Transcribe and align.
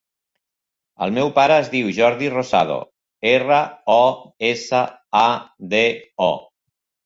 El 1.07 1.11
meu 1.17 1.29
pare 1.35 1.57
es 1.63 1.69
diu 1.73 1.91
Jordi 1.99 2.31
Rosado: 2.33 2.79
erra, 3.35 3.61
o, 3.99 4.01
essa, 4.53 4.83
a, 5.23 5.27
de, 5.77 5.87
o. 6.33 6.35